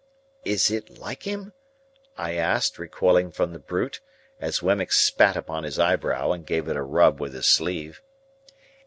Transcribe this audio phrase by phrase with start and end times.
[0.45, 1.53] "Is it like him?"
[2.17, 3.99] I asked, recoiling from the brute,
[4.39, 8.01] as Wemmick spat upon his eyebrow and gave it a rub with his sleeve.